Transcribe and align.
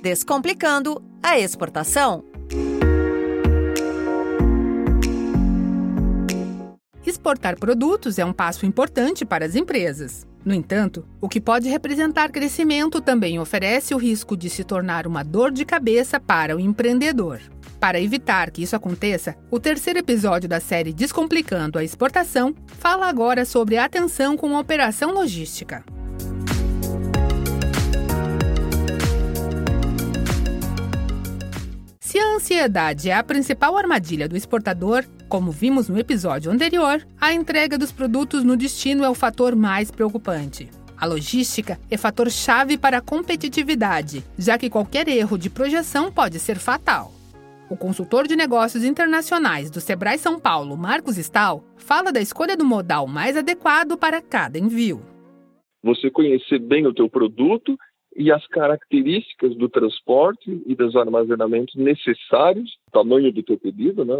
Descomplicando 0.00 1.02
a 1.20 1.40
exportação. 1.40 2.24
Exportar 7.04 7.58
produtos 7.58 8.16
é 8.16 8.24
um 8.24 8.32
passo 8.32 8.64
importante 8.64 9.24
para 9.24 9.44
as 9.44 9.56
empresas. 9.56 10.24
No 10.44 10.54
entanto, 10.54 11.04
o 11.20 11.28
que 11.28 11.40
pode 11.40 11.68
representar 11.68 12.30
crescimento 12.30 13.00
também 13.00 13.40
oferece 13.40 13.92
o 13.92 13.98
risco 13.98 14.36
de 14.36 14.48
se 14.48 14.62
tornar 14.62 15.04
uma 15.04 15.24
dor 15.24 15.50
de 15.50 15.64
cabeça 15.64 16.20
para 16.20 16.56
o 16.56 16.60
empreendedor. 16.60 17.40
Para 17.80 18.00
evitar 18.00 18.52
que 18.52 18.62
isso 18.62 18.76
aconteça, 18.76 19.36
o 19.50 19.58
terceiro 19.58 19.98
episódio 19.98 20.48
da 20.48 20.60
série 20.60 20.92
Descomplicando 20.92 21.76
a 21.76 21.82
Exportação 21.82 22.54
fala 22.78 23.08
agora 23.08 23.44
sobre 23.44 23.76
atenção 23.76 24.36
com 24.36 24.56
a 24.56 24.60
operação 24.60 25.10
logística. 25.10 25.84
Ansiedade 32.58 33.08
é 33.08 33.14
a 33.14 33.22
principal 33.22 33.76
armadilha 33.76 34.28
do 34.28 34.36
exportador, 34.36 35.04
como 35.28 35.52
vimos 35.52 35.88
no 35.88 35.96
episódio 35.96 36.50
anterior, 36.50 37.06
a 37.20 37.32
entrega 37.32 37.78
dos 37.78 37.92
produtos 37.92 38.42
no 38.42 38.56
destino 38.56 39.04
é 39.04 39.08
o 39.08 39.14
fator 39.14 39.54
mais 39.54 39.92
preocupante. 39.92 40.68
A 40.96 41.06
logística 41.06 41.78
é 41.88 41.96
fator 41.96 42.28
chave 42.28 42.76
para 42.76 42.98
a 42.98 43.00
competitividade, 43.00 44.24
já 44.36 44.58
que 44.58 44.68
qualquer 44.68 45.06
erro 45.06 45.38
de 45.38 45.48
projeção 45.48 46.10
pode 46.10 46.40
ser 46.40 46.58
fatal. 46.58 47.12
O 47.70 47.76
consultor 47.76 48.26
de 48.26 48.34
negócios 48.34 48.82
internacionais 48.82 49.70
do 49.70 49.80
Sebrae 49.80 50.18
São 50.18 50.40
Paulo, 50.40 50.76
Marcos 50.76 51.16
Stahl, 51.16 51.62
fala 51.76 52.10
da 52.10 52.20
escolha 52.20 52.56
do 52.56 52.64
modal 52.64 53.06
mais 53.06 53.36
adequado 53.36 53.96
para 53.96 54.20
cada 54.20 54.58
envio. 54.58 55.00
Você 55.84 56.10
conhecer 56.10 56.58
bem 56.58 56.88
o 56.88 56.92
teu 56.92 57.08
produto 57.08 57.78
e 58.16 58.32
as 58.32 58.46
características 58.48 59.54
do 59.56 59.68
transporte 59.68 60.62
e 60.66 60.74
dos 60.74 60.96
armazenamentos 60.96 61.74
necessários, 61.74 62.76
tamanho 62.90 63.32
do 63.32 63.42
teu 63.42 63.58
pedido, 63.58 64.04
né? 64.04 64.14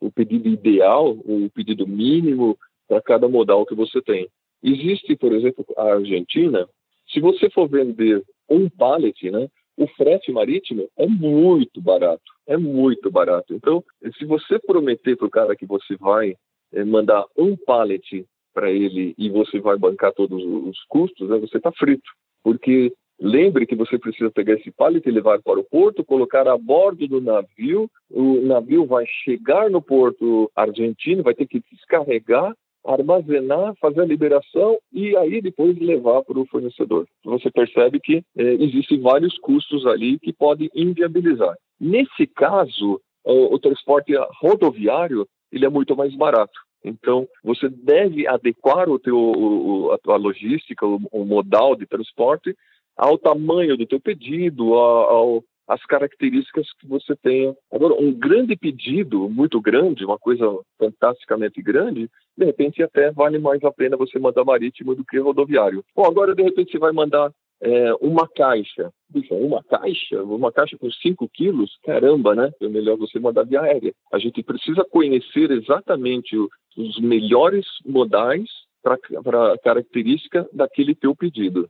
o 0.00 0.10
pedido 0.10 0.48
ideal, 0.48 1.10
o 1.10 1.50
pedido 1.52 1.86
mínimo 1.86 2.56
para 2.86 3.02
cada 3.02 3.28
modal 3.28 3.66
que 3.66 3.74
você 3.74 4.00
tem. 4.00 4.28
Existe, 4.62 5.16
por 5.16 5.32
exemplo, 5.32 5.64
a 5.76 5.94
Argentina, 5.94 6.68
se 7.12 7.20
você 7.20 7.48
for 7.50 7.68
vender 7.68 8.22
um 8.48 8.68
pallet, 8.68 9.30
né, 9.30 9.48
o 9.76 9.86
frete 9.88 10.32
marítimo 10.32 10.88
é 10.96 11.06
muito 11.06 11.80
barato, 11.80 12.22
é 12.46 12.56
muito 12.56 13.10
barato. 13.10 13.54
Então, 13.54 13.82
se 14.18 14.24
você 14.24 14.58
prometer 14.58 15.16
para 15.16 15.26
o 15.26 15.30
cara 15.30 15.56
que 15.56 15.66
você 15.66 15.96
vai 15.96 16.34
é, 16.72 16.84
mandar 16.84 17.24
um 17.36 17.56
pallet 17.56 18.26
para 18.52 18.70
ele 18.70 19.14
e 19.16 19.30
você 19.30 19.60
vai 19.60 19.78
bancar 19.78 20.12
todos 20.12 20.42
os 20.44 20.82
custos, 20.88 21.28
né, 21.28 21.38
você 21.38 21.58
está 21.58 21.70
frito. 21.70 22.10
Porque 22.42 22.92
lembre 23.20 23.66
que 23.66 23.76
você 23.76 23.98
precisa 23.98 24.30
pegar 24.30 24.54
esse 24.54 24.70
pallet 24.70 25.06
e 25.06 25.12
levar 25.12 25.40
para 25.42 25.58
o 25.58 25.64
porto, 25.64 26.04
colocar 26.04 26.46
a 26.48 26.56
bordo 26.56 27.06
do 27.06 27.20
navio, 27.20 27.90
o 28.10 28.40
navio 28.42 28.86
vai 28.86 29.04
chegar 29.24 29.70
no 29.70 29.82
porto 29.82 30.50
argentino, 30.54 31.22
vai 31.22 31.34
ter 31.34 31.46
que 31.46 31.62
descarregar 31.72 32.54
armazenar, 32.84 33.74
fazer 33.80 34.00
a 34.00 34.04
liberação 34.04 34.78
e 34.92 35.16
aí 35.16 35.42
depois 35.42 35.78
levar 35.78 36.22
para 36.22 36.38
o 36.38 36.46
fornecedor. 36.46 37.06
Você 37.24 37.50
percebe 37.50 38.00
que 38.00 38.22
é, 38.36 38.42
existem 38.54 39.00
vários 39.00 39.36
custos 39.38 39.86
ali 39.86 40.18
que 40.18 40.32
podem 40.32 40.70
inviabilizar. 40.74 41.54
Nesse 41.78 42.26
caso, 42.26 43.00
o, 43.24 43.54
o 43.54 43.58
transporte 43.58 44.12
rodoviário 44.40 45.26
ele 45.52 45.66
é 45.66 45.68
muito 45.68 45.96
mais 45.96 46.14
barato. 46.14 46.58
Então, 46.84 47.26
você 47.42 47.68
deve 47.68 48.26
adequar 48.26 48.88
o 48.88 48.98
teu, 48.98 49.18
o, 49.18 49.92
a 49.92 49.98
tua 49.98 50.16
logística, 50.16 50.86
o, 50.86 51.00
o, 51.10 51.24
modal 51.24 51.74
de 51.74 51.86
transporte 51.86 52.54
ao 52.98 53.16
tamanho 53.16 53.76
do 53.76 53.86
teu 53.86 54.00
pedido, 54.00 54.74
ao, 54.74 55.08
ao 55.08 55.44
as 55.68 55.84
características 55.84 56.66
que 56.80 56.88
você 56.88 57.14
tenha. 57.16 57.54
Agora, 57.70 57.94
um 57.94 58.10
grande 58.10 58.56
pedido, 58.56 59.28
muito 59.28 59.60
grande, 59.60 60.04
uma 60.04 60.18
coisa 60.18 60.44
fantasticamente 60.78 61.60
grande, 61.60 62.08
de 62.36 62.44
repente 62.44 62.82
até 62.82 63.12
vale 63.12 63.38
mais 63.38 63.62
a 63.62 63.70
pena 63.70 63.96
você 63.96 64.18
mandar 64.18 64.44
marítimo 64.44 64.94
do 64.94 65.04
que 65.04 65.18
rodoviário. 65.18 65.84
Bom, 65.94 66.06
agora 66.06 66.34
de 66.34 66.42
repente 66.42 66.72
você 66.72 66.78
vai 66.78 66.92
mandar 66.92 67.30
é, 67.60 67.92
uma 68.00 68.26
caixa. 68.26 68.90
Puxa, 69.12 69.34
uma 69.34 69.62
caixa? 69.62 70.22
Uma 70.22 70.50
caixa 70.50 70.78
com 70.78 70.90
5 70.90 71.28
quilos? 71.28 71.76
Caramba, 71.84 72.34
né? 72.34 72.50
É 72.62 72.68
melhor 72.68 72.96
você 72.96 73.18
mandar 73.18 73.44
via 73.44 73.60
aérea. 73.60 73.92
A 74.10 74.18
gente 74.18 74.42
precisa 74.42 74.86
conhecer 74.90 75.50
exatamente 75.50 76.34
os 76.76 76.98
melhores 76.98 77.66
modais 77.84 78.48
para 78.82 79.52
a 79.52 79.58
característica 79.58 80.48
daquele 80.52 80.94
teu 80.94 81.14
pedido. 81.14 81.68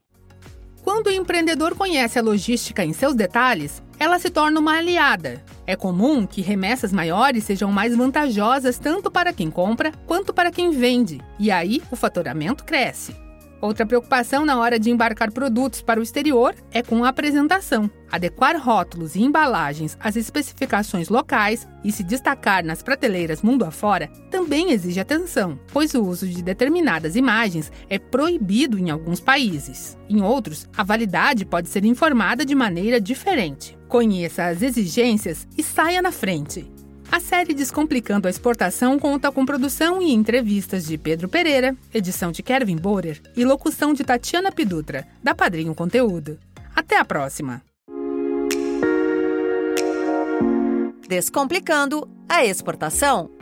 Quando 0.89 1.09
o 1.09 1.13
empreendedor 1.13 1.75
conhece 1.75 2.19
a 2.19 2.23
logística 2.23 2.83
em 2.83 2.95
seus 2.95 3.15
detalhes, 3.15 3.83
ela 3.99 4.19
se 4.19 4.31
torna 4.31 4.59
uma 4.59 4.79
aliada. 4.79 5.45
É 5.67 5.77
comum 5.77 6.27
que 6.27 6.41
remessas 6.41 6.95
maiores 6.95 7.45
sejam 7.45 7.71
mais 7.71 7.95
vantajosas 7.95 8.79
tanto 8.79 9.11
para 9.11 9.31
quem 9.31 9.51
compra 9.51 9.93
quanto 10.07 10.33
para 10.33 10.51
quem 10.51 10.71
vende, 10.71 11.21
e 11.39 11.51
aí 11.51 11.83
o 11.91 11.95
faturamento 11.95 12.65
cresce. 12.65 13.15
Outra 13.61 13.85
preocupação 13.85 14.45
na 14.45 14.59
hora 14.59 14.79
de 14.79 14.91
embarcar 14.91 15.33
produtos 15.33 15.83
para 15.83 15.99
o 15.99 16.03
exterior 16.03 16.55
é 16.71 16.83
com 16.83 17.05
a 17.05 17.09
apresentação. 17.09 17.91
Adequar 18.11 18.57
rótulos 18.57 19.17
e 19.17 19.23
embalagens 19.23 19.97
às 20.01 20.17
especificações 20.17 21.09
locais 21.09 21.69
e 21.85 21.91
se 21.91 22.03
destacar 22.03 22.65
nas 22.65 22.83
prateleiras 22.83 23.43
mundo 23.43 23.65
afora 23.65 24.09
também 24.31 24.71
exige 24.71 25.01
atenção, 25.01 25.59
pois 25.73 25.93
o 25.95 26.05
uso 26.05 26.27
de 26.27 26.43
determinadas 26.43 27.17
imagens 27.17 27.73
é 27.91 27.99
proibido 27.99 28.79
em 28.79 28.91
alguns 28.91 29.21
países. 29.21 29.99
Em 30.09 30.23
outros, 30.23 30.69
a 30.77 30.83
validade 30.83 31.45
pode 31.45 31.69
ser 31.69 31.85
informada 31.85 32.45
de 32.45 32.55
maneira 32.55 33.01
diferente. 33.01 33.77
Conheça 33.89 34.47
as 34.47 34.63
exigências 34.63 35.47
e 35.57 35.63
saia 35.63 36.01
na 36.01 36.13
frente. 36.13 36.78
A 37.11 37.21
série 37.21 37.55
Descomplicando 37.55 38.29
a 38.29 38.31
Exportação 38.31 38.99
conta 38.99 39.33
com 39.33 39.45
produção 39.45 40.01
e 40.03 40.13
entrevistas 40.13 40.87
de 40.87 40.99
Pedro 40.99 41.29
Pereira, 41.29 41.75
edição 41.93 42.31
de 42.31 42.43
Kevin 42.43 42.77
Borer 42.77 43.21
e 43.37 43.45
locução 43.45 43.95
de 43.95 44.05
Tatiana 44.05 44.53
Pidutra, 44.53 45.07
da 45.23 45.35
Padrinho 45.35 45.75
Conteúdo. 45.75 46.39
Até 46.77 46.99
a 46.99 47.05
próxima! 47.05 47.63
Descomplicando 51.09 52.07
a 52.29 52.45
Exportação. 52.45 53.38